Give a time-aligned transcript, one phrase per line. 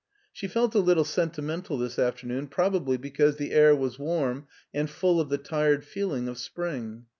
[0.33, 5.21] She felt a little sentimental this afternoon, probably because the air was warm and full
[5.21, 7.05] of the tired feeling of spring.